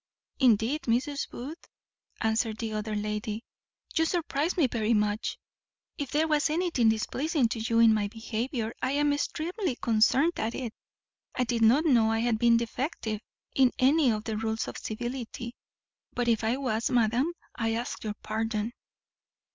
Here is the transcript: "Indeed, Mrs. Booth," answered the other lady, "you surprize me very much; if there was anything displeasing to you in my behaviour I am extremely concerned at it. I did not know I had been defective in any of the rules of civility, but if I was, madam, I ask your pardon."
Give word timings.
"Indeed, 0.39 0.81
Mrs. 0.87 1.29
Booth," 1.29 1.63
answered 2.21 2.57
the 2.57 2.73
other 2.73 2.95
lady, 2.95 3.43
"you 3.95 4.05
surprize 4.05 4.57
me 4.57 4.65
very 4.65 4.95
much; 4.95 5.37
if 5.95 6.09
there 6.09 6.27
was 6.27 6.49
anything 6.49 6.89
displeasing 6.89 7.47
to 7.49 7.59
you 7.59 7.77
in 7.77 7.93
my 7.93 8.07
behaviour 8.07 8.73
I 8.81 8.93
am 8.93 9.13
extremely 9.13 9.75
concerned 9.75 10.39
at 10.39 10.55
it. 10.55 10.73
I 11.35 11.43
did 11.43 11.61
not 11.61 11.85
know 11.85 12.11
I 12.11 12.17
had 12.17 12.39
been 12.39 12.57
defective 12.57 13.21
in 13.55 13.73
any 13.77 14.09
of 14.11 14.23
the 14.23 14.37
rules 14.37 14.67
of 14.67 14.75
civility, 14.79 15.53
but 16.15 16.27
if 16.27 16.43
I 16.43 16.57
was, 16.57 16.89
madam, 16.89 17.31
I 17.53 17.73
ask 17.75 18.03
your 18.03 18.15
pardon." 18.23 18.73